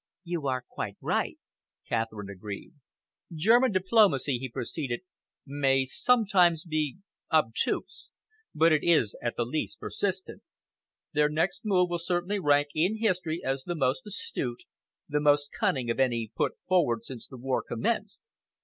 [0.23, 1.37] "You are quite right,"
[1.87, 2.73] Catherine agreed.
[3.31, 5.01] "German diplomacy," he proceeded,
[5.45, 6.97] "may sometimes be
[7.31, 8.09] obtuse,
[8.55, 10.41] but it is at least persistent.
[11.13, 14.63] Their next move will certainly rank in history as the most astute,
[15.07, 18.23] the most cunning of any put forward since the war commenced.